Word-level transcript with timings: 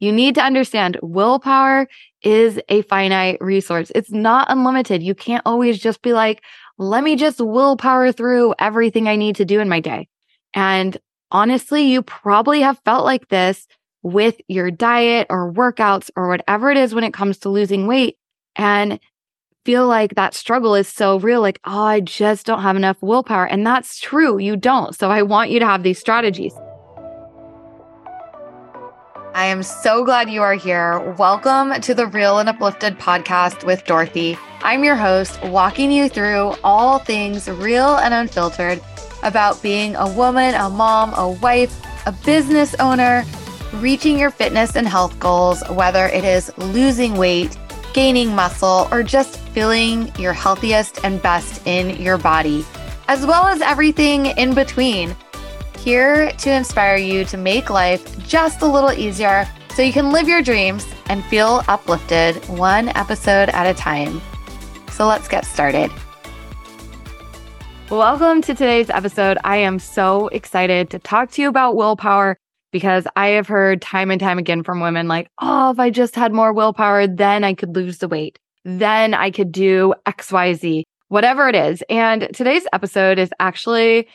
you 0.00 0.12
need 0.12 0.34
to 0.36 0.42
understand 0.42 0.98
willpower 1.02 1.88
is 2.22 2.60
a 2.68 2.82
finite 2.82 3.38
resource. 3.40 3.90
It's 3.94 4.10
not 4.10 4.50
unlimited. 4.50 5.02
You 5.02 5.14
can't 5.14 5.42
always 5.44 5.78
just 5.78 6.02
be 6.02 6.12
like, 6.12 6.42
let 6.78 7.02
me 7.02 7.16
just 7.16 7.40
willpower 7.40 8.12
through 8.12 8.54
everything 8.58 9.08
I 9.08 9.16
need 9.16 9.36
to 9.36 9.44
do 9.44 9.60
in 9.60 9.68
my 9.68 9.80
day. 9.80 10.08
And 10.54 10.96
honestly, 11.30 11.82
you 11.82 12.02
probably 12.02 12.60
have 12.60 12.80
felt 12.84 13.04
like 13.04 13.28
this 13.28 13.66
with 14.02 14.40
your 14.46 14.70
diet 14.70 15.26
or 15.28 15.52
workouts 15.52 16.10
or 16.16 16.28
whatever 16.28 16.70
it 16.70 16.76
is 16.76 16.94
when 16.94 17.04
it 17.04 17.12
comes 17.12 17.38
to 17.38 17.48
losing 17.48 17.86
weight. 17.86 18.16
And 18.56 19.00
feel 19.64 19.86
like 19.86 20.14
that 20.14 20.34
struggle 20.34 20.74
is 20.74 20.88
so 20.88 21.18
real 21.18 21.40
like, 21.40 21.60
oh, 21.64 21.84
I 21.84 22.00
just 22.00 22.46
don't 22.46 22.62
have 22.62 22.76
enough 22.76 22.96
willpower. 23.02 23.46
And 23.46 23.66
that's 23.66 23.98
true. 23.98 24.38
You 24.38 24.56
don't. 24.56 24.94
So 24.94 25.10
I 25.10 25.22
want 25.22 25.50
you 25.50 25.58
to 25.58 25.66
have 25.66 25.82
these 25.82 25.98
strategies. 25.98 26.54
I 29.34 29.44
am 29.46 29.62
so 29.62 30.04
glad 30.04 30.30
you 30.30 30.42
are 30.42 30.54
here. 30.54 30.98
Welcome 31.18 31.80
to 31.82 31.94
the 31.94 32.06
Real 32.06 32.38
and 32.38 32.48
Uplifted 32.48 32.98
podcast 32.98 33.62
with 33.64 33.84
Dorothy. 33.84 34.38
I'm 34.62 34.82
your 34.82 34.96
host, 34.96 35.42
walking 35.44 35.92
you 35.92 36.08
through 36.08 36.54
all 36.64 36.98
things 36.98 37.48
real 37.48 37.96
and 37.96 38.14
unfiltered 38.14 38.80
about 39.22 39.62
being 39.62 39.94
a 39.96 40.10
woman, 40.12 40.54
a 40.54 40.70
mom, 40.70 41.12
a 41.14 41.30
wife, 41.30 41.78
a 42.06 42.12
business 42.12 42.74
owner, 42.80 43.24
reaching 43.74 44.18
your 44.18 44.30
fitness 44.30 44.74
and 44.74 44.88
health 44.88 45.18
goals, 45.20 45.62
whether 45.70 46.06
it 46.06 46.24
is 46.24 46.50
losing 46.56 47.14
weight, 47.14 47.56
gaining 47.92 48.34
muscle, 48.34 48.88
or 48.90 49.02
just 49.02 49.38
feeling 49.50 50.10
your 50.18 50.32
healthiest 50.32 51.04
and 51.04 51.20
best 51.20 51.64
in 51.66 52.00
your 52.00 52.18
body, 52.18 52.64
as 53.08 53.26
well 53.26 53.46
as 53.46 53.60
everything 53.60 54.26
in 54.26 54.54
between. 54.54 55.14
Here 55.78 56.32
to 56.32 56.50
inspire 56.50 56.96
you 56.96 57.24
to 57.26 57.36
make 57.36 57.70
life 57.70 58.17
just 58.28 58.60
a 58.60 58.66
little 58.66 58.92
easier 58.92 59.48
so 59.74 59.80
you 59.80 59.92
can 59.92 60.12
live 60.12 60.28
your 60.28 60.42
dreams 60.42 60.86
and 61.06 61.24
feel 61.24 61.62
uplifted 61.66 62.36
one 62.46 62.90
episode 62.90 63.48
at 63.48 63.66
a 63.66 63.72
time. 63.72 64.20
So 64.90 65.06
let's 65.06 65.28
get 65.28 65.46
started. 65.46 65.90
Welcome 67.88 68.42
to 68.42 68.54
today's 68.54 68.90
episode. 68.90 69.38
I 69.44 69.56
am 69.56 69.78
so 69.78 70.28
excited 70.28 70.90
to 70.90 70.98
talk 70.98 71.30
to 71.32 71.42
you 71.42 71.48
about 71.48 71.74
willpower 71.74 72.36
because 72.70 73.06
I 73.16 73.28
have 73.28 73.48
heard 73.48 73.80
time 73.80 74.10
and 74.10 74.20
time 74.20 74.36
again 74.36 74.62
from 74.62 74.80
women 74.80 75.08
like, 75.08 75.30
oh, 75.38 75.70
if 75.70 75.78
I 75.78 75.88
just 75.88 76.14
had 76.14 76.34
more 76.34 76.52
willpower, 76.52 77.06
then 77.06 77.44
I 77.44 77.54
could 77.54 77.74
lose 77.74 77.96
the 77.96 78.08
weight. 78.08 78.38
Then 78.62 79.14
I 79.14 79.30
could 79.30 79.52
do 79.52 79.94
XYZ, 80.04 80.82
whatever 81.08 81.48
it 81.48 81.54
is. 81.54 81.82
And 81.88 82.28
today's 82.34 82.66
episode 82.74 83.18
is 83.18 83.30
actually 83.40 84.06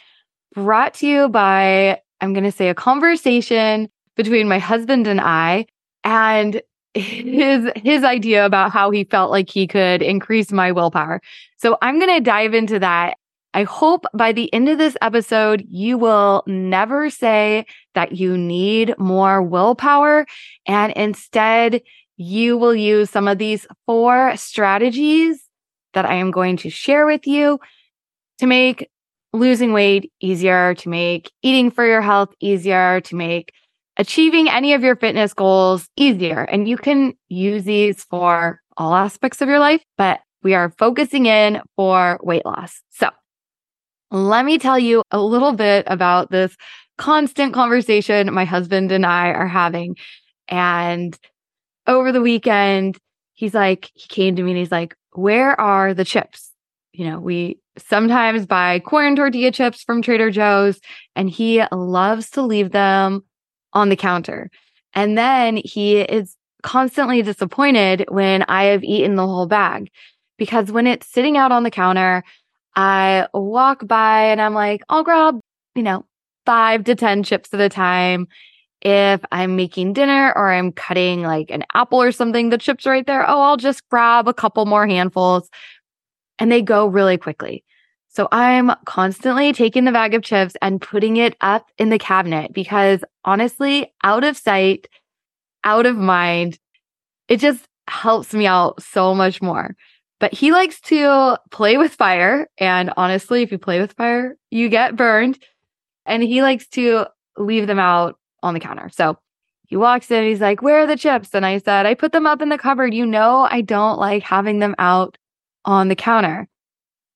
brought 0.54 0.94
to 0.96 1.08
you 1.08 1.30
by, 1.30 2.00
I'm 2.22 2.34
going 2.34 2.44
to 2.44 2.52
say, 2.52 2.70
a 2.70 2.76
conversation 2.76 3.90
between 4.16 4.48
my 4.48 4.60
husband 4.60 5.08
and 5.08 5.22
I 5.22 5.66
and 6.04 6.62
his 6.94 7.72
his 7.76 8.04
idea 8.04 8.46
about 8.46 8.72
how 8.72 8.92
he 8.92 9.04
felt 9.04 9.32
like 9.32 9.50
he 9.50 9.66
could 9.66 10.02
increase 10.02 10.52
my 10.52 10.72
willpower. 10.72 11.22
So 11.58 11.78
I'm 11.82 12.00
going 12.00 12.16
to 12.16 12.22
dive 12.22 12.54
into 12.54 12.78
that 12.80 13.16
I 13.54 13.64
hope 13.64 14.06
by 14.14 14.32
the 14.32 14.52
end 14.52 14.68
of 14.68 14.80
this 14.80 14.98
episode, 15.02 15.64
you 15.70 15.98
will 15.98 16.44
never 16.48 17.10
say 17.10 17.66
that 17.94 18.14
you 18.14 18.36
need 18.36 18.96
more 18.98 19.44
willpower. 19.44 20.26
And 20.66 20.92
instead, 20.94 21.82
you 22.18 22.58
will 22.58 22.74
use 22.74 23.12
some 23.12 23.28
of 23.28 23.38
these 23.38 23.68
four 23.86 24.36
strategies 24.38 25.44
that 25.94 26.06
I 26.06 26.16
am 26.16 26.32
going 26.32 26.58
to 26.58 26.70
share 26.72 27.06
with 27.06 27.28
you 27.28 27.60
to 28.40 28.48
make 28.48 28.90
losing 29.34 29.72
weight 29.72 30.12
easier, 30.20 30.74
to 30.76 30.90
make 30.90 31.32
eating 31.44 31.70
for 31.70 31.86
your 31.86 32.02
health 32.02 32.34
easier, 32.40 33.02
to 33.02 33.16
make 33.16 33.52
achieving 33.98 34.50
any 34.50 34.74
of 34.74 34.84
your 34.84 34.96
fitness 34.96 35.34
goals 35.34 35.88
easier. 35.96 36.42
And 36.42 36.68
you 36.68 36.78
can 36.78 37.14
use 37.30 37.64
these 37.64 38.04
for 38.04 38.60
all 38.78 38.94
aspects 38.96 39.42
of 39.42 39.50
your 39.50 39.60
life, 39.60 39.84
but 39.98 40.20
we 40.42 40.54
are 40.54 40.74
focusing 40.78 41.26
in 41.26 41.62
for 41.76 42.20
weight 42.24 42.46
loss. 42.46 42.82
So 42.90 43.10
let 44.12 44.46
me 44.46 44.58
tell 44.58 44.78
you 44.78 45.04
a 45.12 45.20
little 45.20 45.54
bit 45.54 45.86
about 45.88 46.32
this 46.32 46.56
constant 46.98 47.54
conversation 47.54 48.34
my 48.34 48.46
husband 48.46 48.92
and 48.92 49.06
I 49.06 49.30
are 49.30 49.48
having. 49.48 49.96
And 50.48 51.18
over 51.88 52.12
the 52.12 52.22
weekend, 52.22 52.98
he's 53.34 53.54
like, 53.54 53.90
he 53.94 54.08
came 54.08 54.36
to 54.36 54.44
me 54.44 54.52
and 54.52 54.58
he's 54.58 54.72
like, 54.72 54.96
Where 55.14 55.60
are 55.60 55.94
the 55.94 56.06
chips? 56.06 56.52
You 56.92 57.10
know, 57.10 57.20
we 57.20 57.60
sometimes 57.78 58.46
buy 58.46 58.80
corn 58.80 59.16
tortilla 59.16 59.52
chips 59.52 59.82
from 59.82 60.02
Trader 60.02 60.30
Joe's, 60.30 60.80
and 61.16 61.30
he 61.30 61.64
loves 61.72 62.30
to 62.32 62.44
leave 62.44 62.72
them 62.72 63.24
on 63.74 63.90
the 63.90 63.96
counter. 63.96 64.50
And 64.94 65.18
then 65.18 65.58
he 65.58 66.00
is 66.02 66.38
constantly 66.62 67.22
disappointed 67.22 68.06
when 68.10 68.44
I 68.44 68.66
have 68.66 68.84
eaten 68.84 69.16
the 69.16 69.28
whole 69.28 69.48
bag 69.48 69.90
because 70.38 70.72
when 70.72 70.88
it's 70.88 71.08
sitting 71.08 71.38
out 71.38 71.52
on 71.52 71.64
the 71.64 71.72
counter, 71.72 72.24
I 72.76 73.28
walk 73.34 73.86
by 73.86 74.26
and 74.26 74.42
I'm 74.42 74.54
like, 74.54 74.82
I'll 74.90 75.04
grab, 75.04 75.40
you 75.76 75.84
know, 75.84 76.06
five 76.46 76.84
to 76.86 76.96
10 76.96 77.24
chips 77.24 77.54
at 77.54 77.60
a 77.60 77.70
time. 77.70 78.28
If 78.82 79.22
I'm 79.32 79.56
making 79.56 79.94
dinner 79.94 80.34
or 80.36 80.52
I'm 80.52 80.72
cutting 80.72 81.22
like 81.22 81.50
an 81.52 81.64
apple 81.74 82.02
or 82.02 82.12
something, 82.12 82.50
the 82.50 82.58
chips 82.58 82.86
right 82.86 83.06
there. 83.06 83.24
Oh, 83.30 83.42
I'll 83.42 83.58
just 83.58 83.88
grab 83.90 84.28
a 84.28 84.34
couple 84.34 84.66
more 84.66 84.86
handfuls 84.88 85.50
and 86.40 86.52
they 86.52 86.62
go 86.62 86.88
really 86.88 87.18
quickly. 87.18 87.64
So 88.14 88.28
I'm 88.32 88.72
constantly 88.86 89.54
taking 89.54 89.86
the 89.86 89.92
bag 89.92 90.14
of 90.14 90.22
chips 90.22 90.56
and 90.62 90.80
putting 90.80 91.18
it 91.18 91.36
up 91.42 91.68
in 91.80 91.90
the 91.90 91.98
cabinet 91.98 92.54
because 92.54 93.04
honestly, 93.26 93.92
out 94.04 94.24
of 94.24 94.38
sight, 94.38 94.88
out 95.64 95.88
of 95.88 95.98
mind, 95.98 96.60
it 97.28 97.40
just 97.40 97.66
helps 97.88 98.34
me 98.34 98.46
out 98.46 98.82
so 98.84 99.16
much 99.16 99.42
more. 99.42 99.76
But 100.20 100.32
he 100.32 100.52
likes 100.52 100.80
to 100.82 101.38
play 101.50 101.78
with 101.78 101.96
fire. 101.96 102.48
And 102.60 102.94
honestly, 102.98 103.42
if 103.42 103.52
you 103.52 103.58
play 103.58 103.82
with 103.82 103.94
fire, 103.94 104.38
you 104.52 104.70
get 104.70 104.96
burned. 104.96 105.40
And 106.06 106.22
he 106.22 106.44
likes 106.44 106.68
to 106.70 107.08
leave 107.38 107.66
them 107.66 107.80
out 107.80 108.18
on 108.44 108.54
the 108.54 108.60
counter. 108.60 108.90
So 108.90 109.18
he 109.66 109.76
walks 109.76 110.12
in, 110.12 110.24
he's 110.24 110.40
like, 110.40 110.62
Where 110.62 110.82
are 110.82 110.88
the 110.88 110.98
chips? 110.98 111.30
And 111.34 111.46
I 111.46 111.58
said, 111.58 111.88
I 111.88 111.96
put 111.96 112.12
them 112.12 112.28
up 112.28 112.42
in 112.42 112.50
the 112.50 112.58
cupboard. 112.60 112.94
You 112.94 113.08
know, 113.08 113.48
I 113.50 113.62
don't 113.62 113.98
like 113.98 114.22
having 114.22 114.60
them 114.60 114.76
out 114.78 115.18
on 115.66 115.88
the 115.88 115.96
counter. 115.96 116.48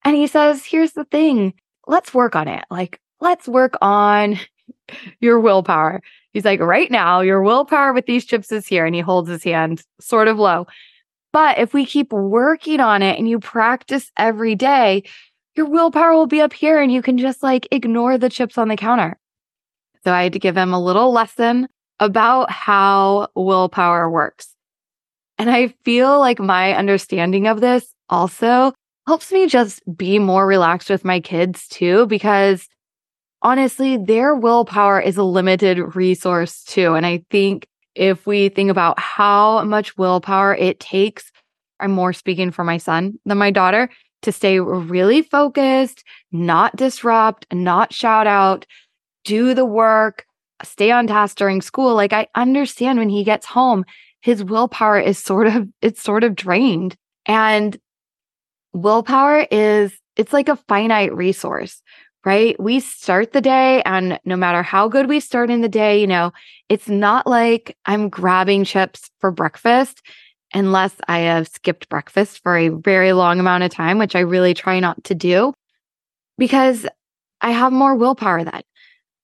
And 0.08 0.16
he 0.16 0.26
says, 0.28 0.64
Here's 0.64 0.94
the 0.94 1.04
thing 1.04 1.54
let's 1.86 2.14
work 2.14 2.34
on 2.34 2.48
it. 2.48 2.64
Like, 2.72 3.02
let's 3.20 3.46
work 3.46 3.74
on 3.82 4.40
your 5.20 5.38
willpower. 5.38 6.02
He's 6.32 6.46
like, 6.46 6.62
Right 6.62 6.90
now, 6.90 7.20
your 7.20 7.44
willpower 7.44 7.92
with 7.92 8.06
these 8.06 8.24
chips 8.24 8.50
is 8.54 8.66
here. 8.66 8.86
And 8.86 8.96
he 8.96 9.02
holds 9.02 9.30
his 9.30 9.44
hand 9.44 9.84
sort 10.00 10.30
of 10.30 10.40
low. 10.40 10.66
But 11.34 11.58
if 11.58 11.74
we 11.74 11.86
keep 11.86 12.14
working 12.14 12.80
on 12.80 13.04
it 13.04 13.20
and 13.20 13.28
you 13.28 13.38
practice 13.42 14.10
every 14.16 14.56
day, 14.56 15.04
your 15.56 15.66
willpower 15.66 16.14
will 16.14 16.26
be 16.26 16.40
up 16.40 16.54
here 16.54 16.80
and 16.80 16.90
you 16.90 17.02
can 17.02 17.18
just 17.18 17.44
like 17.44 17.68
ignore 17.70 18.18
the 18.18 18.30
chips 18.30 18.58
on 18.58 18.70
the 18.70 18.78
counter. 18.78 19.20
So 20.06 20.14
I 20.14 20.24
had 20.24 20.34
to 20.34 20.40
give 20.40 20.56
him 20.56 20.74
a 20.74 20.82
little 20.82 21.12
lesson 21.12 21.68
about 22.00 22.50
how 22.50 23.28
willpower 23.36 24.10
works. 24.10 24.56
And 25.38 25.52
I 25.52 25.76
feel 25.84 26.18
like 26.18 26.40
my 26.40 26.74
understanding 26.76 27.46
of 27.46 27.60
this 27.60 27.94
also 28.10 28.74
helps 29.08 29.32
me 29.32 29.48
just 29.48 29.82
be 29.96 30.20
more 30.20 30.46
relaxed 30.46 30.90
with 30.90 31.06
my 31.06 31.20
kids 31.20 31.68
too, 31.70 32.06
because 32.08 32.68
honestly, 33.42 33.98
their 33.98 34.36
willpower 34.36 35.00
is 35.00 35.18
a 35.18 35.24
limited 35.24 35.96
resource 35.96 36.64
too. 36.64 36.94
And 36.94 37.06
I 37.06 37.24
think 37.32 37.68
if 37.96 38.28
we 38.28 38.50
think 38.50 38.70
about 38.70 39.00
how 39.00 39.64
much 39.64 39.98
willpower 39.98 40.54
it 40.54 40.80
takes, 40.80 41.32
I'm 41.80 41.92
more 41.92 42.12
speaking 42.14 42.52
for 42.52 42.64
my 42.64 42.78
son 42.78 43.18
than 43.26 43.38
my 43.38 43.50
daughter 43.50 43.90
to 44.24 44.32
stay 44.32 44.60
really 44.60 45.22
focused, 45.22 46.04
not 46.32 46.76
disrupt, 46.76 47.46
not 47.54 47.94
shout 47.94 48.28
out, 48.28 48.66
do 49.24 49.54
the 49.54 49.66
work, 49.66 50.26
stay 50.64 50.92
on 50.92 51.08
task 51.08 51.38
during 51.38 51.62
school. 51.62 51.96
Like 51.96 52.14
I 52.14 52.28
understand 52.36 53.00
when 53.00 53.10
he 53.10 53.24
gets 53.24 53.46
home, 53.46 53.86
his 54.22 54.44
willpower 54.44 55.00
is 55.00 55.18
sort 55.18 55.48
of 55.48 55.68
it's 55.82 56.02
sort 56.02 56.24
of 56.24 56.36
drained. 56.36 56.96
And 57.26 57.78
willpower 58.78 59.48
is 59.52 59.98
it's 60.16 60.34
like 60.34 60.50
a 60.50 60.56
finite 60.56 61.16
resource 61.16 61.82
right? 62.28 62.60
We 62.60 62.82
start 62.82 63.32
the 63.32 63.40
day, 63.40 63.82
and 63.84 64.20
no 64.26 64.36
matter 64.36 64.62
how 64.62 64.90
good 64.90 65.08
we 65.08 65.22
start 65.22 65.50
in 65.50 65.62
the 65.62 65.70
day, 65.70 66.02
you 66.02 66.08
know, 66.08 66.34
it's 66.68 66.90
not 66.90 67.26
like 67.26 67.78
I'm 67.86 68.10
grabbing 68.10 68.66
chips 68.66 69.10
for 69.22 69.32
breakfast 69.32 70.02
unless 70.54 70.94
I 71.08 71.20
have 71.20 71.48
skipped 71.48 71.88
breakfast 71.88 72.44
for 72.44 72.58
a 72.58 72.68
very 72.68 73.14
long 73.14 73.40
amount 73.40 73.64
of 73.64 73.72
time, 73.72 73.98
which 73.98 74.14
I 74.14 74.20
really 74.20 74.54
try 74.54 74.82
not 74.82 75.02
to 75.06 75.16
do 75.16 75.54
because 76.38 76.86
I 77.40 77.52
have 77.52 77.72
more 77.72 77.96
willpower 77.96 78.44
then. 78.44 78.62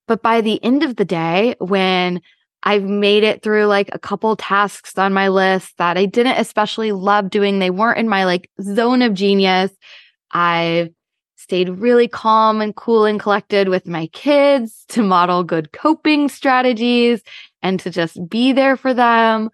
But 0.07 0.21
by 0.21 0.39
the 0.39 0.63
end 0.63 0.83
of 0.83 0.95
the 0.95 1.05
day, 1.05 1.55
when 1.59 2.21
I've 2.63 2.83
made 2.83 3.23
it 3.23 3.43
through 3.43 3.65
like 3.65 3.89
a 3.91 3.99
couple 3.99 4.35
tasks 4.35 4.97
on 4.97 5.13
my 5.13 5.27
list 5.27 5.77
that 5.77 5.97
I 5.97 6.05
didn't 6.05 6.37
especially 6.37 6.93
love 6.93 7.29
doing, 7.29 7.59
they 7.59 7.69
weren't 7.69 7.99
in 7.99 8.07
my 8.09 8.25
like 8.25 8.49
zone 8.61 9.01
of 9.01 9.13
genius. 9.13 9.71
I've 10.31 10.89
stayed 11.35 11.69
really 11.69 12.07
calm 12.07 12.61
and 12.61 12.73
cool 12.75 13.03
and 13.05 13.19
collected 13.19 13.67
with 13.67 13.85
my 13.85 14.07
kids 14.07 14.85
to 14.87 15.03
model 15.03 15.43
good 15.43 15.73
coping 15.73 16.29
strategies. 16.29 17.21
and 17.61 17.79
to 17.79 17.89
just 17.89 18.17
be 18.29 18.51
there 18.51 18.75
for 18.75 18.93
them. 18.93 19.49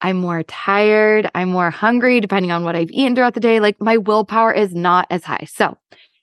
I'm 0.00 0.16
more 0.16 0.42
tired. 0.44 1.30
I'm 1.34 1.50
more 1.50 1.70
hungry, 1.70 2.20
depending 2.20 2.52
on 2.52 2.64
what 2.64 2.76
I've 2.76 2.90
eaten 2.90 3.14
throughout 3.14 3.34
the 3.34 3.40
day. 3.40 3.60
Like 3.60 3.80
my 3.80 3.96
willpower 3.96 4.52
is 4.52 4.74
not 4.74 5.06
as 5.10 5.24
high. 5.24 5.46
So 5.48 5.76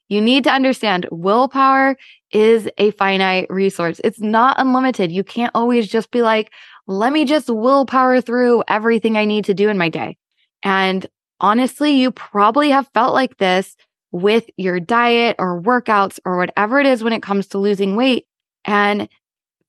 you 0.10 0.22
need 0.22 0.44
to 0.44 0.52
understand 0.52 1.08
willpower 1.12 1.96
is 2.32 2.70
a 2.78 2.92
finite 2.92 3.48
resource. 3.50 4.02
It's 4.04 4.20
not 4.20 4.60
unlimited. 4.60 5.12
You 5.12 5.24
can't 5.24 5.52
always 5.56 5.88
just 5.88 6.12
be 6.12 6.22
like, 6.22 6.52
let 6.88 7.14
me 7.14 7.26
just 7.26 7.50
willpower 7.50 8.20
through 8.20 8.64
everything 8.68 9.16
I 9.16 9.26
need 9.26 9.46
to 9.46 9.54
do 9.54 9.70
in 9.70 9.78
my 9.78 9.90
day. 9.90 10.18
And 10.64 11.06
honestly, 11.40 11.92
you 11.92 12.12
probably 12.12 12.72
have 12.72 12.90
felt 12.94 13.14
like 13.14 13.38
this 13.38 13.76
with 14.12 14.50
your 14.58 14.80
diet 14.80 15.36
or 15.38 15.62
workouts 15.62 16.20
or 16.26 16.38
whatever 16.38 16.80
it 16.80 16.88
is 16.88 17.04
when 17.04 17.14
it 17.14 17.22
comes 17.22 17.48
to 17.48 17.60
losing 17.60 17.96
weight 17.96 18.26
and 18.66 19.08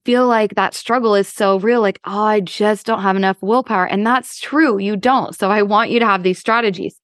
feel 0.07 0.27
like 0.27 0.55
that 0.55 0.75
struggle 0.75 1.15
is 1.15 1.29
so 1.29 1.59
real. 1.59 1.83
Like, 1.83 2.01
oh, 2.05 2.25
I 2.25 2.41
just 2.41 2.87
don't 2.87 3.03
have 3.03 3.17
enough 3.17 3.37
willpower. 3.43 3.85
And 3.85 4.07
that's 4.07 4.41
true. 4.41 4.79
You 4.79 4.97
don't. 4.97 5.37
So 5.37 5.51
I 5.51 5.63
want 5.63 5.91
you 5.91 6.01
to 6.01 6.07
have 6.07 6.23
these 6.23 6.39
strategies. 6.39 6.99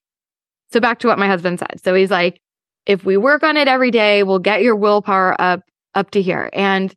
So 0.73 0.81
back 0.81 0.99
to 1.01 1.09
what 1.09 1.19
my 1.19 1.27
husband 1.27 1.59
said. 1.59 1.81
So 1.85 1.95
he's 1.95 2.11
like, 2.11 2.41
if 2.87 3.05
we 3.05 3.17
work 3.17 3.43
on 3.43 3.57
it 3.57 3.69
every 3.69 3.91
day, 3.91 4.23
we'll 4.23 4.39
get 4.39 4.63
your 4.63 4.77
willpower 4.77 5.39
up 5.41 5.63
up 5.95 6.11
to 6.13 6.23
here. 6.23 6.49
And 6.53 6.95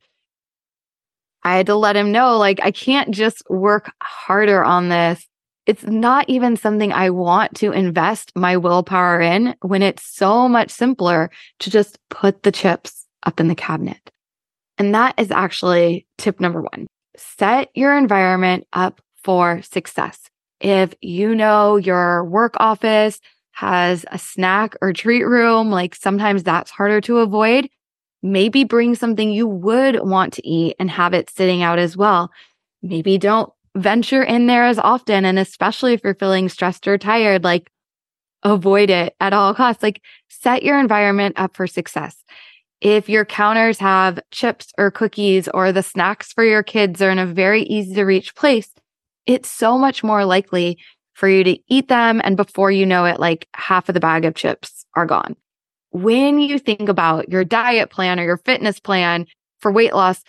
I 1.43 1.55
had 1.55 1.67
to 1.67 1.75
let 1.75 1.95
him 1.95 2.11
know 2.11 2.37
like 2.37 2.59
I 2.61 2.71
can't 2.71 3.11
just 3.11 3.41
work 3.49 3.91
harder 4.03 4.63
on 4.63 4.89
this. 4.89 5.25
It's 5.65 5.83
not 5.83 6.27
even 6.27 6.57
something 6.57 6.91
I 6.91 7.09
want 7.11 7.55
to 7.57 7.71
invest 7.71 8.31
my 8.35 8.57
willpower 8.57 9.21
in 9.21 9.55
when 9.61 9.81
it's 9.81 10.03
so 10.03 10.49
much 10.49 10.69
simpler 10.69 11.29
to 11.59 11.69
just 11.69 11.97
put 12.09 12.43
the 12.43 12.51
chips 12.51 13.05
up 13.25 13.39
in 13.39 13.47
the 13.47 13.55
cabinet. 13.55 14.11
And 14.77 14.93
that 14.95 15.15
is 15.17 15.31
actually 15.31 16.07
tip 16.17 16.39
number 16.39 16.61
1. 16.61 16.87
Set 17.15 17.69
your 17.73 17.97
environment 17.97 18.67
up 18.73 19.01
for 19.23 19.61
success. 19.61 20.29
If 20.59 20.93
you 21.01 21.35
know 21.35 21.77
your 21.77 22.25
work 22.25 22.55
office 22.57 23.19
has 23.59 24.05
a 24.09 24.17
snack 24.17 24.73
or 24.81 24.93
treat 24.93 25.23
room, 25.23 25.69
like 25.69 25.93
sometimes 25.93 26.43
that's 26.43 26.71
harder 26.71 27.01
to 27.01 27.17
avoid. 27.17 27.67
Maybe 28.23 28.63
bring 28.63 28.95
something 28.95 29.31
you 29.31 29.47
would 29.47 29.99
want 29.99 30.31
to 30.35 30.47
eat 30.47 30.77
and 30.79 30.89
have 30.89 31.13
it 31.13 31.29
sitting 31.29 31.61
out 31.61 31.77
as 31.77 31.97
well. 31.97 32.31
Maybe 32.81 33.17
don't 33.17 33.51
venture 33.75 34.23
in 34.23 34.47
there 34.47 34.63
as 34.63 34.79
often. 34.79 35.25
And 35.25 35.37
especially 35.37 35.91
if 35.91 36.01
you're 36.05 36.15
feeling 36.15 36.47
stressed 36.47 36.87
or 36.87 36.97
tired, 36.97 37.43
like 37.43 37.69
avoid 38.43 38.89
it 38.89 39.13
at 39.19 39.33
all 39.33 39.53
costs. 39.53 39.83
Like 39.83 40.01
set 40.29 40.63
your 40.63 40.79
environment 40.79 41.37
up 41.37 41.53
for 41.53 41.67
success. 41.67 42.23
If 42.79 43.09
your 43.09 43.25
counters 43.25 43.77
have 43.79 44.21
chips 44.31 44.71
or 44.77 44.89
cookies 44.89 45.49
or 45.49 45.73
the 45.73 45.83
snacks 45.83 46.31
for 46.31 46.45
your 46.45 46.63
kids 46.63 47.01
are 47.01 47.11
in 47.11 47.19
a 47.19 47.25
very 47.25 47.63
easy 47.63 47.93
to 47.95 48.05
reach 48.05 48.35
place, 48.35 48.71
it's 49.25 49.51
so 49.51 49.77
much 49.77 50.01
more 50.01 50.23
likely 50.23 50.77
for 51.19 51.27
you 51.27 51.43
to 51.43 51.59
eat 51.67 51.89
them. 51.89 52.21
And 52.23 52.37
before 52.37 52.71
you 52.71 52.85
know 52.85 53.03
it, 53.03 53.19
like 53.19 53.49
half 53.53 53.89
of 53.89 53.93
the 53.93 53.99
bag 53.99 54.23
of 54.23 54.35
chips 54.35 54.85
are 54.95 55.05
gone. 55.05 55.35
When 55.91 56.39
you 56.39 56.57
think 56.57 56.87
about 56.87 57.27
your 57.27 57.43
diet 57.43 57.89
plan 57.89 58.21
or 58.21 58.23
your 58.23 58.37
fitness 58.37 58.79
plan 58.79 59.25
for 59.59 59.69
weight 59.69 59.93
loss, 59.93 60.23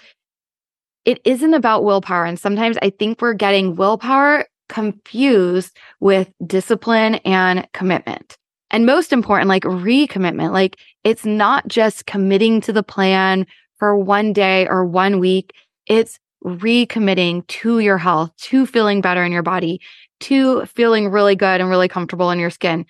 it 1.05 1.21
isn't 1.25 1.55
about 1.55 1.85
willpower. 1.85 2.25
And 2.25 2.41
sometimes 2.41 2.77
I 2.83 2.91
think 2.91 3.23
we're 3.23 3.35
getting 3.35 3.77
willpower 3.77 4.47
confused 4.69 5.77
with 6.01 6.29
discipline 6.45 7.17
and 7.17 7.69
commitment. 7.73 8.37
And 8.73 8.85
most 8.85 9.13
important, 9.13 9.49
like 9.49 9.63
recommitment. 9.63 10.53
Like 10.53 10.77
it's 11.05 11.25
not 11.25 11.69
just 11.69 12.07
committing 12.07 12.61
to 12.63 12.73
the 12.73 12.83
plan 12.83 13.47
for 13.79 13.97
one 13.97 14.33
day 14.33 14.67
or 14.67 14.85
one 14.85 15.21
week. 15.21 15.53
It's 15.87 16.19
recommitting 16.45 17.47
to 17.47 17.81
your 17.81 17.99
health, 17.99 18.33
to 18.39 18.67
feeling 18.67 19.01
better 19.01 19.25
in 19.25 19.33
your 19.33 19.43
body, 19.43 19.81
to 20.21 20.65
feeling 20.67 21.09
really 21.09 21.37
good 21.37 21.61
and 21.61 21.71
really 21.71 21.89
comfortable 21.89 22.31
in 22.31 22.39
your 22.39 22.51
skin. 22.51 22.87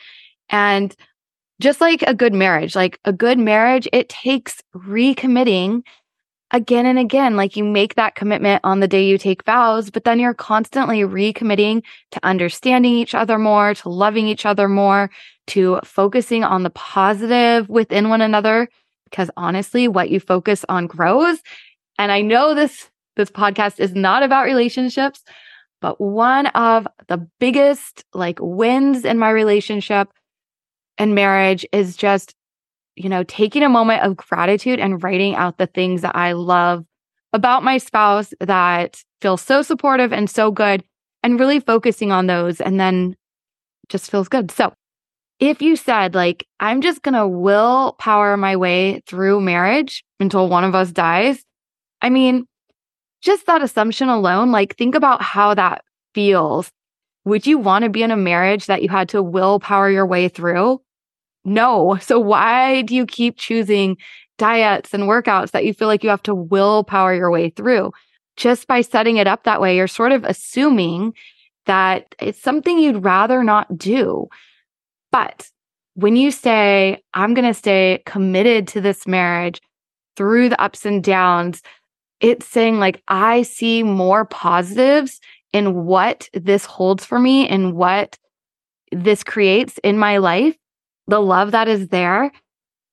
And 0.49 0.95
just 1.61 1.81
like 1.81 2.03
a 2.03 2.15
good 2.15 2.33
marriage, 2.33 2.75
like 2.75 2.99
a 3.05 3.13
good 3.13 3.39
marriage, 3.39 3.87
it 3.93 4.09
takes 4.09 4.63
recommitting 4.75 5.83
again 6.51 6.87
and 6.87 6.99
again. 6.99 7.37
Like 7.37 7.57
you 7.57 7.65
make 7.65 7.95
that 7.95 8.15
commitment 8.15 8.61
on 8.65 8.81
the 8.81 8.89
day 8.89 9.05
you 9.05 9.19
take 9.19 9.45
vows, 9.45 9.91
but 9.91 10.05
then 10.05 10.19
you're 10.19 10.35
constantly 10.35 11.01
recommitting 11.01 11.83
to 12.13 12.21
understanding 12.25 12.95
each 12.95 13.15
other 13.15 13.39
more, 13.39 13.75
to 13.75 13.89
loving 13.89 14.27
each 14.27 14.47
other 14.47 14.69
more, 14.69 15.11
to 15.49 15.81
focusing 15.85 16.45
on 16.45 16.63
the 16.63 16.71
positive 16.71 17.69
within 17.69 18.09
one 18.09 18.21
another. 18.21 18.69
Because 19.05 19.31
honestly, 19.37 19.89
what 19.89 20.11
you 20.11 20.21
focus 20.21 20.65
on 20.69 20.87
grows. 20.87 21.41
And 21.99 22.11
I 22.13 22.23
know 22.23 22.55
this, 22.55 22.89
this 23.21 23.31
podcast 23.31 23.79
is 23.79 23.95
not 23.95 24.23
about 24.23 24.47
relationships, 24.47 25.23
but 25.81 26.01
one 26.01 26.47
of 26.49 26.87
the 27.09 27.19
biggest 27.39 28.05
like 28.15 28.39
wins 28.41 29.05
in 29.05 29.19
my 29.19 29.31
relationship 29.31 30.09
and 30.99 31.15
marriage 31.15 31.67
is 31.73 31.97
just, 31.97 32.35
you 32.97 33.09
know, 33.09 33.23
taking 33.25 33.63
a 33.63 33.69
moment 33.69 34.03
of 34.03 34.17
gratitude 34.17 34.81
and 34.81 35.03
writing 35.03 35.35
out 35.35 35.59
the 35.59 35.67
things 35.67 36.03
that 36.03 36.17
I 36.17 36.33
love 36.33 36.85
about 37.33 37.63
my 37.63 37.79
spouse 37.79 38.33
that 38.41 39.03
feel 39.21 39.37
so 39.37 39.63
supportive 39.63 40.13
and 40.13 40.29
so 40.29 40.51
good 40.51 40.83
and 41.23 41.39
really 41.39 41.61
focusing 41.61 42.11
on 42.11 42.27
those 42.27 42.61
and 42.61 42.81
then 42.81 43.17
just 43.89 44.11
feels 44.11 44.29
good. 44.29 44.51
So, 44.51 44.73
if 45.39 45.63
you 45.63 45.77
said 45.77 46.15
like 46.15 46.47
I'm 46.59 46.81
just 46.81 47.03
going 47.03 47.15
to 47.15 47.27
willpower 47.27 48.37
my 48.37 48.57
way 48.57 49.01
through 49.07 49.41
marriage 49.41 50.05
until 50.19 50.49
one 50.49 50.65
of 50.65 50.75
us 50.75 50.91
dies, 50.91 51.43
I 52.03 52.11
mean, 52.11 52.47
just 53.21 53.47
that 53.47 53.63
assumption 53.63 54.09
alone, 54.09 54.51
like 54.51 54.77
think 54.77 54.95
about 54.95 55.23
how 55.23 55.55
that 55.55 55.85
feels. 56.15 56.71
Would 57.25 57.47
you 57.47 57.59
want 57.59 57.85
to 57.85 57.91
be 57.91 58.03
in 58.03 58.11
a 58.11 58.17
marriage 58.17 58.67
that 58.67 58.83
you 58.83 58.89
had 58.89 59.09
to 59.11 59.23
willpower 59.23 59.91
your 59.91 60.07
way 60.07 60.29
through? 60.29 60.81
No. 61.45 61.99
So 62.01 62.19
why 62.19 62.83
do 62.83 62.95
you 62.95 63.07
keep 63.07 63.37
choosing 63.37 63.97
diets 64.39 64.95
and 64.95 65.05
workouts 65.05 65.51
that 65.51 65.65
you 65.65 65.75
feel 65.75 65.89
like 65.89 66.03
you 66.03 66.11
have 66.11 66.23
to 66.25 66.35
willpower 66.35 67.15
your 67.15 67.31
way 67.31 67.51
through? 67.51 67.93
Just 68.37 68.67
by 68.67 68.81
setting 68.81 69.19
it 69.19 69.27
up 69.27 69.45
that 69.45 69.61
way, 69.61 69.77
you're 69.77 69.87
sort 69.87 70.13
of 70.13 70.25
assuming 70.25 71.13
that 71.67 72.15
it's 72.19 72.41
something 72.41 72.79
you'd 72.79 73.05
rather 73.05 73.45
not 73.45 73.77
do. 73.77 74.29
But 75.13 75.49
when 75.95 76.17
you 76.17 76.31
say, 76.31 77.03
I'm 77.13 77.35
going 77.35 77.47
to 77.47 77.55
stay 77.55 78.03
committed 78.07 78.67
to 78.69 78.81
this 78.81 79.07
marriage 79.07 79.61
through 80.17 80.49
the 80.49 80.61
ups 80.61 80.87
and 80.87 81.05
downs, 81.05 81.63
it's 82.21 82.47
saying 82.47 82.79
like 82.79 83.03
I 83.09 83.43
see 83.43 83.83
more 83.83 84.25
positives 84.25 85.21
in 85.53 85.85
what 85.85 86.29
this 86.33 86.65
holds 86.65 87.05
for 87.05 87.19
me 87.19 87.49
and 87.49 87.75
what 87.75 88.19
this 88.93 89.25
creates 89.25 89.79
in 89.79 89.99
my 89.99 90.19
life, 90.19 90.57
the 91.07 91.21
love 91.21 91.53
that 91.53 91.69
is 91.69 91.89
there 91.89 92.31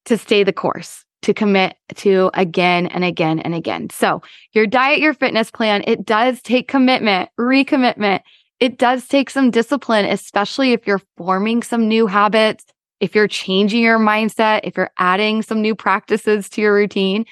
to 0.05 0.17
stay 0.17 0.43
the 0.43 0.53
course, 0.53 1.03
to 1.23 1.33
commit 1.33 1.75
to 1.95 2.31
again 2.33 2.87
and 2.87 3.03
again 3.03 3.39
and 3.39 3.53
again. 3.53 3.89
So, 3.89 4.21
your 4.53 4.67
diet, 4.67 4.99
your 4.99 5.13
fitness 5.13 5.51
plan, 5.51 5.83
it 5.85 6.05
does 6.05 6.41
take 6.41 6.67
commitment, 6.67 7.29
recommitment. 7.39 8.21
It 8.59 8.77
does 8.77 9.07
take 9.07 9.29
some 9.29 9.51
discipline, 9.51 10.05
especially 10.05 10.71
if 10.71 10.87
you're 10.87 11.01
forming 11.15 11.61
some 11.61 11.87
new 11.87 12.07
habits, 12.07 12.65
if 12.99 13.13
you're 13.13 13.27
changing 13.27 13.83
your 13.83 13.99
mindset, 13.99 14.61
if 14.63 14.77
you're 14.77 14.89
adding 14.97 15.43
some 15.43 15.61
new 15.61 15.75
practices 15.75 16.49
to 16.49 16.61
your 16.61 16.73
routine. 16.73 17.25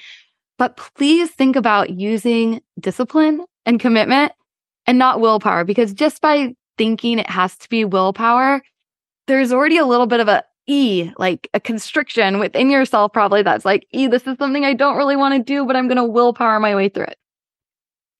But 0.58 0.76
please 0.76 1.30
think 1.30 1.56
about 1.56 1.90
using 1.90 2.62
discipline 2.80 3.44
and 3.66 3.78
commitment 3.78 4.32
and 4.86 4.98
not 4.98 5.20
willpower, 5.20 5.64
because 5.64 5.92
just 5.92 6.22
by 6.22 6.54
thinking 6.78 7.18
it 7.18 7.28
has 7.28 7.56
to 7.58 7.68
be 7.68 7.84
willpower, 7.84 8.62
there's 9.26 9.52
already 9.52 9.76
a 9.76 9.86
little 9.86 10.06
bit 10.06 10.20
of 10.20 10.28
a 10.28 10.44
E, 10.68 11.10
like 11.18 11.48
a 11.54 11.60
constriction 11.60 12.38
within 12.38 12.70
yourself, 12.70 13.12
probably 13.12 13.42
that's 13.42 13.64
like, 13.64 13.86
E, 13.92 14.08
this 14.08 14.26
is 14.26 14.36
something 14.38 14.64
I 14.64 14.74
don't 14.74 14.96
really 14.96 15.14
want 15.14 15.34
to 15.34 15.42
do, 15.42 15.64
but 15.64 15.76
I'm 15.76 15.86
going 15.86 15.96
to 15.96 16.04
willpower 16.04 16.58
my 16.58 16.74
way 16.74 16.88
through 16.88 17.04
it. 17.04 17.18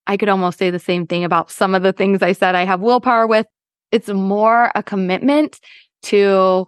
I 0.07 0.17
could 0.17 0.29
almost 0.29 0.59
say 0.59 0.71
the 0.71 0.79
same 0.79 1.07
thing 1.07 1.25
about 1.25 1.51
some 1.51 1.75
of 1.75 1.83
the 1.83 1.93
things 1.93 2.23
I 2.23 2.33
said 2.33 2.55
I 2.55 2.65
have 2.65 2.81
willpower 2.81 3.27
with. 3.27 3.47
It's 3.91 4.09
more 4.09 4.71
a 4.75 4.83
commitment 4.83 5.59
to, 6.03 6.67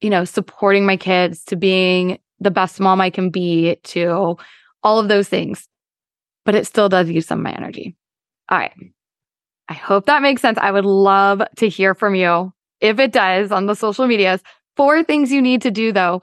you 0.00 0.10
know, 0.10 0.24
supporting 0.24 0.86
my 0.86 0.96
kids, 0.96 1.44
to 1.46 1.56
being 1.56 2.18
the 2.38 2.52
best 2.52 2.78
mom 2.78 3.00
I 3.00 3.10
can 3.10 3.30
be, 3.30 3.76
to 3.84 4.36
all 4.84 5.00
of 5.00 5.08
those 5.08 5.28
things, 5.28 5.66
but 6.44 6.54
it 6.54 6.66
still 6.66 6.88
does 6.88 7.10
use 7.10 7.26
some 7.26 7.40
of 7.40 7.44
my 7.44 7.52
energy. 7.52 7.96
All 8.48 8.58
right. 8.58 8.72
I 9.68 9.72
hope 9.72 10.06
that 10.06 10.22
makes 10.22 10.42
sense. 10.42 10.58
I 10.60 10.70
would 10.70 10.84
love 10.84 11.42
to 11.56 11.68
hear 11.68 11.94
from 11.94 12.14
you 12.14 12.52
if 12.80 12.98
it 12.98 13.12
does 13.12 13.50
on 13.50 13.66
the 13.66 13.74
social 13.74 14.06
medias. 14.06 14.42
Four 14.76 15.02
things 15.02 15.32
you 15.32 15.40
need 15.40 15.62
to 15.62 15.70
do 15.70 15.90
though 15.92 16.20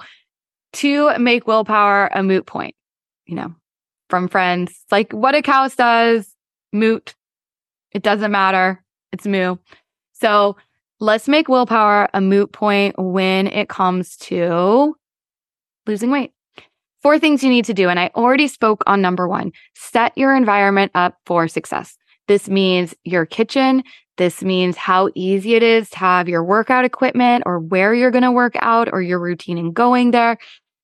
to 0.74 1.18
make 1.18 1.48
willpower 1.48 2.10
a 2.14 2.22
moot 2.22 2.46
point, 2.46 2.76
you 3.26 3.36
know, 3.36 3.56
from 4.10 4.28
Friends. 4.28 4.86
like 4.92 5.12
what 5.12 5.36
a 5.36 5.42
cow 5.42 5.68
does, 5.70 6.36
moot. 6.72 7.16
It 7.92 8.04
doesn't 8.04 8.32
matter. 8.32 8.84
It's 9.12 9.26
moo. 9.26 9.58
So 10.14 10.56
let's 11.00 11.28
make 11.28 11.50
willpower 11.50 12.08
a 12.14 12.22
moot 12.22 12.52
point 12.52 12.96
when 12.98 13.48
it 13.48 13.68
comes 13.68 14.16
to 14.18 14.96
losing 15.88 16.12
weight. 16.12 16.32
Four 17.02 17.20
things 17.20 17.44
you 17.44 17.50
need 17.50 17.66
to 17.66 17.74
do. 17.74 17.90
And 17.90 18.00
I 18.00 18.12
already 18.16 18.48
spoke 18.48 18.84
on 18.88 19.02
number 19.02 19.28
one 19.28 19.52
set 19.76 20.18
your 20.18 20.36
environment 20.36 20.92
up 20.96 21.18
for 21.26 21.48
success. 21.48 21.98
This 22.28 22.48
means 22.48 22.94
your 23.04 23.26
kitchen. 23.26 23.84
This 24.18 24.44
means 24.44 24.78
how 24.78 25.10
easy 25.16 25.56
it 25.56 25.64
is 25.64 25.90
to 25.92 25.98
have 25.98 26.30
your 26.30 26.44
workout 26.44 26.86
equipment 26.86 27.44
or 27.46 27.60
where 27.60 27.94
you're 27.94 28.12
going 28.12 28.24
to 28.24 28.32
work 28.32 28.54
out 28.60 28.90
or 28.92 29.02
your 29.02 29.20
routine 29.20 29.58
and 29.58 29.74
going 29.74 30.12
there. 30.12 30.38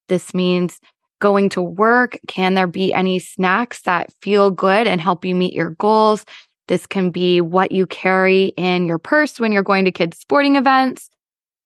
This 0.08 0.34
means 0.34 0.80
going 1.20 1.50
to 1.50 1.62
work. 1.62 2.20
Can 2.28 2.54
there 2.54 2.68
be 2.68 2.94
any 2.94 3.20
snacks 3.20 3.82
that 3.84 4.12
feel 4.22 4.50
good 4.52 4.88
and 4.88 5.02
help 5.02 5.26
you 5.26 5.36
meet 5.36 5.54
your 5.54 5.72
goals? 5.72 6.26
This 6.68 6.86
can 6.86 7.12
be 7.12 7.42
what 7.42 7.72
you 7.72 7.86
carry 7.86 8.46
in 8.58 8.88
your 8.88 9.00
purse 9.00 9.40
when 9.40 9.52
you're 9.52 9.64
going 9.64 9.86
to 9.86 9.92
kids' 9.92 10.18
sporting 10.18 10.56
events. 10.56 11.10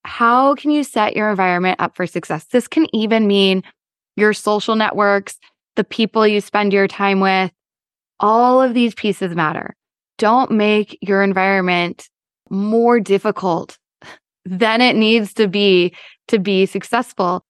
How 0.03 0.55
can 0.55 0.71
you 0.71 0.83
set 0.83 1.15
your 1.15 1.29
environment 1.29 1.79
up 1.79 1.95
for 1.95 2.07
success? 2.07 2.45
This 2.45 2.67
can 2.67 2.87
even 2.95 3.27
mean 3.27 3.63
your 4.15 4.33
social 4.33 4.75
networks, 4.75 5.37
the 5.75 5.83
people 5.83 6.27
you 6.27 6.41
spend 6.41 6.73
your 6.73 6.87
time 6.87 7.19
with. 7.19 7.51
All 8.19 8.61
of 8.61 8.73
these 8.73 8.93
pieces 8.93 9.35
matter. 9.35 9.75
Don't 10.17 10.51
make 10.51 10.97
your 11.01 11.23
environment 11.23 12.07
more 12.49 12.99
difficult 12.99 13.77
than 14.45 14.81
it 14.81 14.95
needs 14.95 15.33
to 15.35 15.47
be 15.47 15.95
to 16.27 16.39
be 16.39 16.65
successful. 16.65 17.43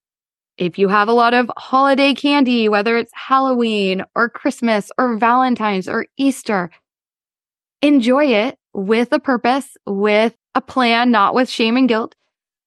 If 0.58 0.77
you 0.77 0.89
have 0.89 1.08
a 1.08 1.13
lot 1.13 1.34
of 1.34 1.51
holiday 1.58 2.13
candy, 2.13 2.70
whether 2.70 2.98
it's 2.98 3.12
Halloween 3.13 4.03
or 4.15 4.30
Christmas 4.30 4.91
or 4.98 5.18
Valentine's 5.18 5.88
or 5.88 6.06
Easter, 6.18 6.70
enjoy 7.82 8.25
it 8.25 8.58
with 8.74 9.12
a 9.12 9.20
purpose, 9.20 9.75
with 9.86 10.36
a 10.56 10.62
plan, 10.62 11.12
not 11.12 11.34
with 11.34 11.50
shame 11.50 11.77
and 11.77 11.89
guilt. 11.89 12.15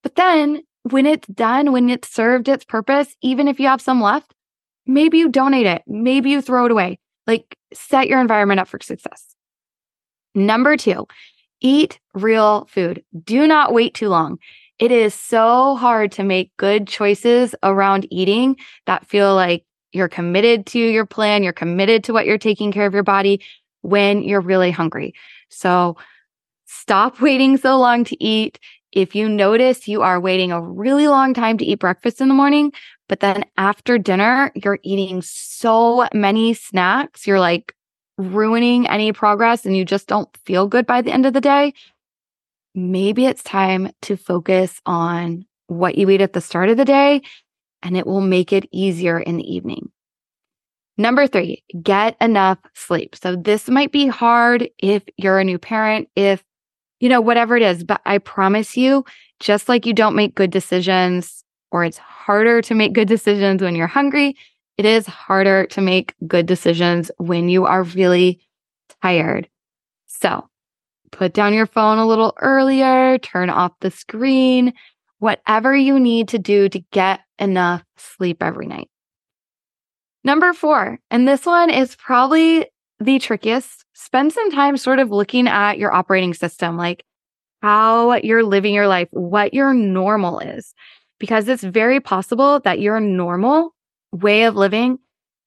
But 0.03 0.17
then 0.17 0.63
when 0.91 1.07
it's 1.07 1.27
done, 1.29 1.73
when 1.73 1.89
it's 1.89 2.09
served 2.09 2.49
its 2.49 2.65
purpose, 2.65 3.15
even 3.23 3.49
if 3.49 3.59
you 3.59 3.67
have 3.69 3.81
some 3.81 4.01
left, 4.01 4.35
maybe 4.87 5.19
you 5.19 5.29
donate 5.29 5.67
it, 5.67 5.83
maybe 5.87 6.31
you 6.31 6.41
throw 6.41 6.67
it 6.67 6.71
away. 6.71 6.99
Like 7.27 7.57
set 7.73 8.09
your 8.09 8.21
environment 8.21 8.61
up 8.61 8.69
for 8.69 8.79
success. 8.83 9.35
Number 10.35 10.77
two, 10.77 11.07
eat 11.61 11.99
real 12.13 12.67
food. 12.67 13.03
Do 13.25 13.47
not 13.47 13.73
wait 13.73 13.95
too 13.95 14.09
long. 14.09 14.39
It 14.79 14.91
is 14.91 15.15
so 15.15 15.77
hard 15.77 16.13
to 16.13 16.25
make 16.25 16.55
good 16.57 16.87
choices 16.87 17.55
around 17.63 18.07
eating 18.11 18.57
that 18.87 19.07
feel 19.07 19.35
like 19.35 19.65
you're 19.93 20.09
committed 20.09 20.67
to 20.67 20.79
your 20.79 21.07
plan, 21.07 21.43
you're 21.43 21.53
committed 21.53 22.05
to 22.05 22.13
what 22.13 22.27
you're 22.27 22.37
taking 22.37 22.73
care 22.73 22.85
of 22.85 22.93
your 22.93 23.05
body 23.05 23.41
when 23.83 24.23
you're 24.23 24.41
really 24.41 24.73
hungry. 24.73 25.15
So 25.49 25.97
stop 26.67 27.21
waiting 27.21 27.57
so 27.57 27.79
long 27.79 28.05
to 28.05 28.23
eat. 28.23 28.59
If 28.95 29.17
you 29.17 29.29
notice 29.29 29.89
you 29.89 30.03
are 30.03 30.21
waiting 30.21 30.53
a 30.53 30.63
really 30.63 31.09
long 31.09 31.35
time 31.35 31.59
to 31.59 31.65
eat 31.65 31.81
breakfast 31.81 32.21
in 32.21 32.29
the 32.29 32.35
morning, 32.35 32.73
but 33.09 33.19
then 33.19 33.45
after 33.57 33.99
dinner, 33.99 34.53
you're 34.55 34.79
eating 34.85 35.21
so 35.21 36.07
many 36.15 36.55
snacks, 36.55 37.27
you're 37.27 37.41
like 37.41 37.75
ruining 38.17 38.87
any 38.87 39.13
progress 39.13 39.67
and 39.67 39.77
you 39.77 39.85
just 39.85 40.07
don't 40.07 40.29
feel 40.47 40.69
good 40.69 40.87
by 40.87 41.03
the 41.03 41.11
end 41.11 41.27
of 41.27 41.33
the 41.33 41.41
day, 41.41 41.75
maybe 42.75 43.27
it's 43.27 43.43
time 43.43 43.91
to 44.03 44.17
focus 44.17 44.81
on 44.87 45.45
what 45.67 45.99
you 45.99 46.09
eat 46.11 46.21
at 46.21 46.33
the 46.33 46.41
start 46.41 46.69
of 46.69 46.77
the 46.77 46.85
day 46.85 47.21
and 47.83 47.97
it 47.97 48.07
will 48.07 48.21
make 48.21 48.53
it 48.53 48.69
easier 48.71 49.19
in 49.19 49.39
the 49.39 49.55
evening. 49.55 49.91
Number 50.97 51.27
three, 51.27 51.65
get 51.83 52.17
enough 52.21 52.59
sleep. 52.75 53.17
So 53.17 53.35
this 53.35 53.69
might 53.69 53.91
be 53.91 54.07
hard 54.07 54.69
if 54.79 55.03
you're 55.17 55.41
a 55.41 55.45
new 55.45 55.59
parent, 55.59 56.09
if 56.15 56.45
you 57.01 57.09
know, 57.09 57.21
whatever 57.21 57.57
it 57.57 57.63
is. 57.63 57.85
But 57.85 58.01
I 58.05 58.19
promise 58.19 58.77
you, 58.77 59.05
just 59.41 59.69
like 59.69 59.87
you 59.87 59.93
don't 59.93 60.17
make 60.17 60.35
good 60.35 60.51
decisions, 60.51 61.45
or 61.71 61.85
it's 61.85 61.99
harder 61.99 62.63
to 62.63 62.75
make 62.75 62.93
good 62.93 63.09
decisions 63.09 63.63
when 63.63 63.75
you're 63.75 63.87
hungry, 63.87 64.37
it 64.77 64.85
is 64.85 65.07
harder 65.07 65.67
to 65.67 65.81
make 65.81 66.15
good 66.27 66.47
decisions 66.47 67.11
when 67.19 67.49
you 67.49 67.65
are 67.65 67.83
really 67.83 68.41
tired. 69.03 69.49
So 70.07 70.49
put 71.11 71.33
down 71.33 71.55
your 71.55 71.67
phone 71.67 71.99
a 71.99 72.07
little 72.07 72.35
earlier, 72.41 73.19
turn 73.19 73.51
off 73.51 73.73
the 73.81 73.91
screen, 73.91 74.73
whatever 75.19 75.75
you 75.77 75.99
need 76.01 76.29
to 76.29 76.39
do 76.39 76.69
to 76.69 76.79
get 76.91 77.21
enough 77.39 77.83
sleep 77.97 78.43
every 78.43 78.67
night. 78.67 78.89
Number 80.25 80.53
four, 80.53 80.99
and 81.11 81.29
this 81.29 81.45
one 81.45 81.71
is 81.71 81.97
probably 81.97 82.67
the 83.05 83.19
trickiest, 83.19 83.85
spend 83.93 84.33
some 84.33 84.51
time 84.51 84.77
sort 84.77 84.99
of 84.99 85.11
looking 85.11 85.47
at 85.47 85.79
your 85.79 85.93
operating 85.93 86.35
system, 86.35 86.77
like 86.77 87.05
how 87.63 88.15
you're 88.17 88.43
living 88.43 88.75
your 88.75 88.89
life, 88.89 89.09
what 89.11 89.55
your 89.55 89.75
normal 89.75 90.39
is, 90.41 90.75
because 91.19 91.49
it's 91.49 91.63
very 91.63 92.01
possible 92.01 92.61
that 92.61 92.81
your 92.81 93.01
normal 93.01 93.75
way 94.13 94.45
of 94.45 94.57
living 94.57 94.99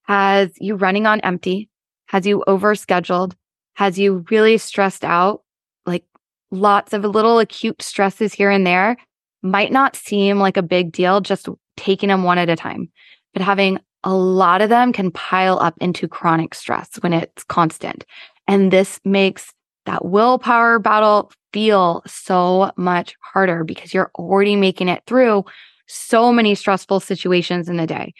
has 0.03 0.51
you 0.59 0.75
running 0.75 1.05
on 1.05 1.19
empty, 1.21 1.69
has 2.07 2.25
you 2.25 2.43
overscheduled, 2.47 3.33
has 3.75 3.97
you 3.97 4.25
really 4.29 4.57
stressed 4.57 5.03
out, 5.03 5.41
like 5.85 6.05
lots 6.51 6.93
of 6.93 7.03
little 7.03 7.39
acute 7.39 7.81
stresses 7.81 8.33
here 8.33 8.49
and 8.51 8.65
there 8.65 8.97
might 9.41 9.71
not 9.71 9.95
seem 9.95 10.39
like 10.39 10.57
a 10.57 10.63
big 10.63 10.91
deal 10.91 11.21
just 11.21 11.47
taking 11.75 12.09
them 12.09 12.23
one 12.23 12.37
at 12.37 12.49
a 12.49 12.55
time. 12.55 12.89
But 13.33 13.41
having 13.43 13.79
a 14.07 14.15
lot 14.15 14.61
of 14.61 14.69
them 14.69 14.93
can 14.93 15.11
pile 15.11 15.59
up 15.59 15.75
into 15.81 16.07
chronic 16.07 16.55
stress 16.55 16.89
when 17.01 17.11
it's 17.11 17.43
constant. 17.43 18.05
And 18.47 18.71
this 18.71 19.01
makes 19.03 19.51
that 19.85 20.05
willpower 20.05 20.79
battle 20.79 21.29
feel 21.51 22.03
so 22.07 22.71
much 22.77 23.15
harder 23.19 23.65
because 23.65 23.93
you're 23.93 24.09
already 24.15 24.55
making 24.55 24.87
it 24.87 25.03
through 25.07 25.43
so 25.87 26.31
many 26.31 26.55
stressful 26.55 27.01
situations 27.01 27.67
in 27.67 27.75
the 27.75 27.85
day. 27.85 28.13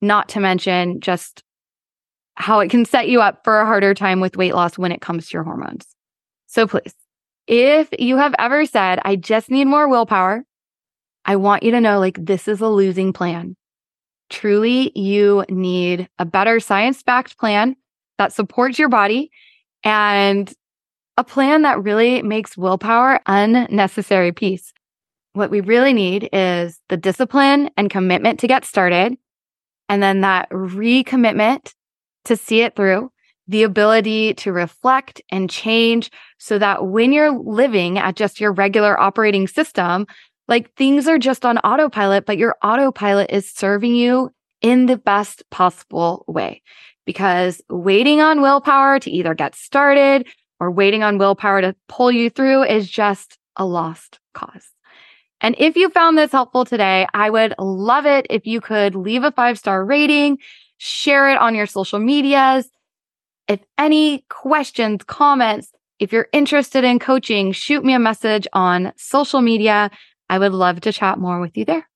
Not 0.00 0.28
to 0.30 0.40
mention 0.40 1.00
just 1.00 1.42
how 2.36 2.60
it 2.60 2.70
can 2.70 2.84
set 2.84 3.08
you 3.08 3.20
up 3.20 3.40
for 3.42 3.60
a 3.60 3.66
harder 3.66 3.92
time 3.92 4.20
with 4.20 4.36
weight 4.36 4.54
loss 4.54 4.78
when 4.78 4.92
it 4.92 5.00
comes 5.00 5.28
to 5.28 5.32
your 5.34 5.42
hormones. 5.42 5.84
So 6.46 6.68
please, 6.68 6.94
if 7.48 7.88
you 7.98 8.18
have 8.18 8.36
ever 8.38 8.66
said, 8.66 9.00
I 9.04 9.16
just 9.16 9.50
need 9.50 9.64
more 9.64 9.88
willpower, 9.88 10.44
I 11.24 11.34
want 11.34 11.64
you 11.64 11.72
to 11.72 11.80
know 11.80 11.98
like 11.98 12.24
this 12.24 12.46
is 12.46 12.60
a 12.60 12.68
losing 12.68 13.12
plan. 13.12 13.56
Truly, 14.30 14.90
you 14.98 15.44
need 15.48 16.08
a 16.18 16.24
better 16.24 16.60
science 16.60 17.02
backed 17.02 17.38
plan 17.38 17.76
that 18.18 18.32
supports 18.32 18.78
your 18.78 18.88
body 18.88 19.30
and 19.82 20.52
a 21.16 21.24
plan 21.24 21.62
that 21.62 21.82
really 21.82 22.22
makes 22.22 22.56
willpower 22.56 23.20
unnecessary 23.26 24.32
piece. 24.32 24.72
What 25.34 25.50
we 25.50 25.60
really 25.60 25.92
need 25.92 26.28
is 26.32 26.80
the 26.88 26.96
discipline 26.96 27.70
and 27.76 27.90
commitment 27.90 28.40
to 28.40 28.46
get 28.46 28.64
started, 28.64 29.16
and 29.88 30.02
then 30.02 30.22
that 30.22 30.48
recommitment 30.50 31.72
to 32.24 32.36
see 32.36 32.62
it 32.62 32.74
through, 32.74 33.10
the 33.46 33.62
ability 33.62 34.34
to 34.34 34.52
reflect 34.52 35.20
and 35.30 35.50
change 35.50 36.10
so 36.38 36.58
that 36.58 36.86
when 36.86 37.12
you're 37.12 37.38
living 37.38 37.98
at 37.98 38.16
just 38.16 38.40
your 38.40 38.52
regular 38.52 38.98
operating 38.98 39.46
system, 39.46 40.06
like 40.48 40.74
things 40.74 41.06
are 41.08 41.18
just 41.18 41.44
on 41.44 41.58
autopilot, 41.58 42.26
but 42.26 42.38
your 42.38 42.56
autopilot 42.62 43.30
is 43.30 43.50
serving 43.50 43.94
you 43.94 44.30
in 44.60 44.86
the 44.86 44.96
best 44.96 45.42
possible 45.50 46.24
way. 46.26 46.62
Because 47.06 47.60
waiting 47.68 48.20
on 48.20 48.40
willpower 48.40 48.98
to 48.98 49.10
either 49.10 49.34
get 49.34 49.54
started 49.54 50.26
or 50.60 50.70
waiting 50.70 51.02
on 51.02 51.18
willpower 51.18 51.60
to 51.60 51.76
pull 51.88 52.10
you 52.10 52.30
through 52.30 52.64
is 52.64 52.88
just 52.88 53.38
a 53.56 53.64
lost 53.64 54.18
cause. 54.32 54.66
And 55.40 55.54
if 55.58 55.76
you 55.76 55.90
found 55.90 56.16
this 56.16 56.32
helpful 56.32 56.64
today, 56.64 57.06
I 57.12 57.28
would 57.28 57.54
love 57.58 58.06
it 58.06 58.26
if 58.30 58.46
you 58.46 58.62
could 58.62 58.94
leave 58.94 59.24
a 59.24 59.32
five 59.32 59.58
star 59.58 59.84
rating, 59.84 60.38
share 60.78 61.30
it 61.30 61.38
on 61.38 61.54
your 61.54 61.66
social 61.66 61.98
medias. 61.98 62.68
If 63.46 63.60
any 63.76 64.24
questions, 64.30 65.02
comments, 65.04 65.70
if 65.98 66.12
you're 66.12 66.28
interested 66.32 66.82
in 66.82 66.98
coaching, 66.98 67.52
shoot 67.52 67.84
me 67.84 67.92
a 67.92 67.98
message 67.98 68.48
on 68.54 68.92
social 68.96 69.42
media. 69.42 69.90
I 70.28 70.38
would 70.38 70.52
love 70.52 70.80
to 70.82 70.92
chat 70.92 71.18
more 71.18 71.40
with 71.40 71.56
you 71.56 71.64
there. 71.64 71.88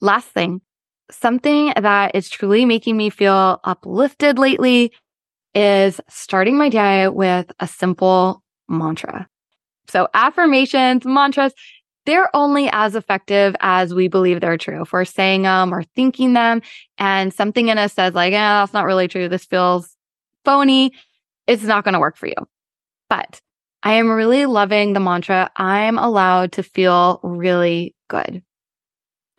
Last 0.00 0.28
thing, 0.28 0.60
something 1.10 1.72
that 1.80 2.14
is 2.14 2.28
truly 2.28 2.64
making 2.64 2.96
me 2.96 3.10
feel 3.10 3.60
uplifted 3.64 4.38
lately 4.38 4.92
is 5.54 6.00
starting 6.08 6.58
my 6.58 6.68
day 6.68 7.08
with 7.08 7.50
a 7.60 7.66
simple 7.66 8.42
mantra. 8.68 9.28
So 9.88 10.08
affirmations, 10.14 11.04
mantras, 11.04 11.52
they're 12.04 12.34
only 12.34 12.68
as 12.72 12.94
effective 12.94 13.56
as 13.60 13.94
we 13.94 14.08
believe 14.08 14.40
they're 14.40 14.58
true. 14.58 14.82
If 14.82 14.92
we're 14.92 15.04
saying 15.04 15.42
them 15.42 15.74
or 15.74 15.82
thinking 15.82 16.34
them 16.34 16.62
and 16.98 17.32
something 17.32 17.68
in 17.68 17.78
us 17.78 17.94
says 17.94 18.14
like, 18.14 18.32
yeah, 18.32 18.62
that's 18.62 18.72
not 18.72 18.84
really 18.84 19.08
true. 19.08 19.28
This 19.28 19.44
feels 19.44 19.96
phony. 20.44 20.92
It's 21.46 21.64
not 21.64 21.84
going 21.84 21.94
to 21.94 22.00
work 22.00 22.16
for 22.16 22.26
you. 22.26 22.34
But 23.08 23.40
I 23.86 23.92
am 23.92 24.10
really 24.10 24.46
loving 24.46 24.94
the 24.94 24.98
mantra. 24.98 25.48
I'm 25.54 25.96
allowed 25.96 26.50
to 26.54 26.64
feel 26.64 27.20
really 27.22 27.94
good. 28.08 28.42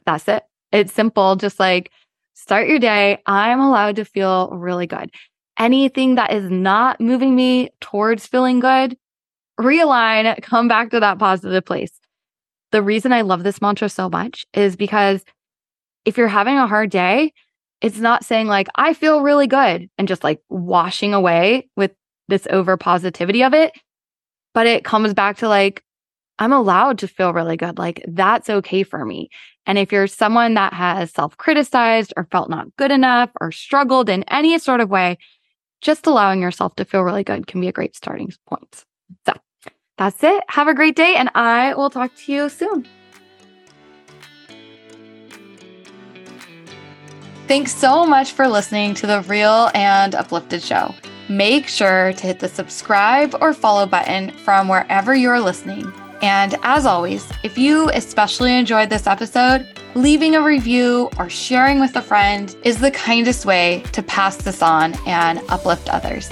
That's 0.06 0.26
it. 0.30 0.42
It's 0.72 0.94
simple. 0.94 1.36
Just 1.36 1.60
like 1.60 1.92
start 2.34 2.70
your 2.70 2.80
day. 2.80 3.22
I'm 3.26 3.60
allowed 3.60 3.98
to 3.98 4.06
feel 4.06 4.48
really 4.52 4.88
good. 4.88 5.12
Anything 5.60 6.16
that 6.16 6.32
is 6.32 6.50
not 6.50 7.02
moving 7.02 7.36
me 7.36 7.72
towards 7.82 8.26
feeling 8.26 8.62
good, 8.62 8.96
realign, 9.60 10.42
come 10.42 10.70
back 10.70 10.92
to 10.92 11.02
that 11.02 11.20
positive 11.20 11.66
place. 11.66 11.92
The 12.72 12.82
reason 12.82 13.12
I 13.12 13.24
love 13.24 13.44
this 13.44 13.62
mantra 13.62 13.90
so 13.90 14.08
much 14.08 14.46
is 14.54 14.78
because 14.78 15.26
if 16.06 16.18
you're 16.18 16.30
having 16.30 16.58
a 16.58 16.68
hard 16.68 16.90
day, 16.90 17.34
it's 17.82 18.00
not 18.00 18.24
saying 18.24 18.48
like, 18.48 18.70
I 18.76 18.94
feel 18.94 19.24
really 19.24 19.48
good 19.48 19.90
and 19.98 20.08
just 20.08 20.24
like 20.24 20.40
washing 20.48 21.14
away 21.14 21.68
with 21.76 21.92
this 22.30 22.48
over 22.50 22.78
positivity 22.78 23.44
of 23.44 23.54
it. 23.54 23.74
But 24.58 24.66
it 24.66 24.84
comes 24.84 25.14
back 25.14 25.38
to 25.38 25.48
like, 25.48 25.84
I'm 26.40 26.52
allowed 26.52 26.98
to 26.98 27.08
feel 27.08 27.32
really 27.32 27.58
good. 27.58 27.78
Like 27.78 28.04
that's 28.08 28.50
okay 28.50 28.82
for 28.82 29.06
me. 29.06 29.30
And 29.68 29.78
if 29.78 29.92
you're 29.92 30.08
someone 30.08 30.56
that 30.56 30.74
has 30.74 31.12
self 31.12 31.38
criticized 31.38 32.12
or 32.18 32.28
felt 32.32 32.50
not 32.50 32.76
good 32.76 32.90
enough 32.90 33.30
or 33.40 33.52
struggled 33.52 34.10
in 34.10 34.24
any 34.24 34.58
sort 34.58 34.82
of 34.82 34.90
way, 34.90 35.20
just 35.82 36.08
allowing 36.08 36.42
yourself 36.42 36.76
to 36.78 36.86
feel 36.86 37.04
really 37.04 37.24
good 37.24 37.46
can 37.46 37.62
be 37.62 37.68
a 37.68 37.72
great 37.72 37.96
starting 37.96 38.34
point. 38.48 38.84
So 39.28 39.34
that's 40.00 40.24
it. 40.24 40.44
Have 40.48 40.68
a 40.68 40.74
great 40.74 40.96
day, 40.96 41.14
and 41.16 41.30
I 41.36 41.76
will 41.76 41.92
talk 41.92 42.16
to 42.16 42.34
you 42.34 42.50
soon. 42.50 42.88
Thanks 47.48 47.76
so 47.76 48.08
much 48.08 48.32
for 48.32 48.48
listening 48.48 48.96
to 48.96 49.06
the 49.06 49.22
Real 49.22 49.70
and 49.76 50.16
Uplifted 50.16 50.64
Show. 50.64 50.96
Make 51.30 51.68
sure 51.68 52.14
to 52.14 52.28
hit 52.28 52.40
the 52.40 52.48
subscribe 52.48 53.36
or 53.42 53.54
follow 53.54 53.86
button 53.86 54.32
from 54.32 54.70
wherever 54.70 55.14
you're 55.14 55.42
listening. 55.42 55.92
And 56.22 56.56
as 56.64 56.86
always, 56.86 57.30
if 57.44 57.58
you 57.58 57.90
especially 57.90 58.56
enjoyed 58.56 58.90
this 58.90 59.08
episode, 59.08 59.68
leaving 59.94 60.36
a 60.36 60.42
review 60.42 61.10
or 61.18 61.30
sharing 61.30 61.82
with 61.82 61.98
a 61.98 62.02
friend 62.02 62.56
is 62.64 62.80
the 62.80 62.92
kindest 62.92 63.46
way 63.46 63.84
to 63.92 64.02
pass 64.02 64.38
this 64.38 64.62
on 64.62 64.94
and 65.06 65.42
uplift 65.50 65.90
others. 65.90 66.30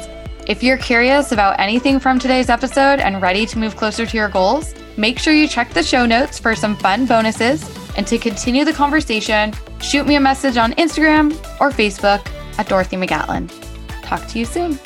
If 0.48 0.64
you're 0.64 0.78
curious 0.78 1.34
about 1.34 1.60
anything 1.60 2.00
from 2.00 2.18
today's 2.18 2.50
episode 2.50 3.00
and 3.00 3.22
ready 3.22 3.46
to 3.48 3.60
move 3.60 3.76
closer 3.76 4.06
to 4.06 4.18
your 4.18 4.30
goals, 4.30 4.74
make 4.96 5.20
sure 5.20 5.34
you 5.34 5.48
check 5.48 5.72
the 5.72 5.84
show 5.84 6.06
notes 6.06 6.40
for 6.40 6.56
some 6.56 6.78
fun 6.78 7.06
bonuses. 7.06 7.70
And 7.98 8.08
to 8.08 8.18
continue 8.18 8.64
the 8.64 8.72
conversation, 8.72 9.54
shoot 9.82 10.08
me 10.08 10.16
a 10.16 10.22
message 10.22 10.56
on 10.56 10.72
Instagram 10.74 11.34
or 11.60 11.70
Facebook 11.70 12.26
at 12.58 12.70
Dorothy 12.70 12.96
McGatlin. 12.96 13.65
Talk 14.06 14.28
to 14.28 14.38
you 14.40 14.46
soon. 14.46 14.78